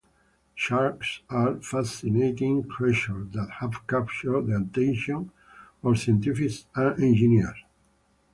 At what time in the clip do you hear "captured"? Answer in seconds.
3.85-4.47